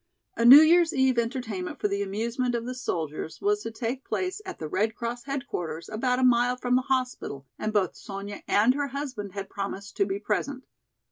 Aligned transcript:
A 0.35 0.45
New 0.45 0.61
Year's 0.61 0.95
eve 0.95 1.19
entertainment 1.19 1.79
for 1.79 1.87
the 1.87 2.01
amusement 2.01 2.55
of 2.55 2.65
the 2.65 2.73
soldiers 2.73 3.39
was 3.39 3.61
to 3.61 3.69
take 3.69 4.03
place 4.03 4.41
at 4.47 4.57
the 4.57 4.67
Red 4.67 4.95
Cross 4.95 5.25
headquarters 5.25 5.89
about 5.89 6.17
a 6.17 6.23
mile 6.23 6.57
from 6.57 6.75
the 6.75 6.81
hospital 6.81 7.45
and 7.59 7.71
both 7.71 7.95
Sonya 7.95 8.41
and 8.47 8.73
her 8.73 8.87
husband 8.87 9.33
had 9.33 9.47
promised 9.47 9.95
to 9.97 10.07
be 10.07 10.17
present. 10.17 10.65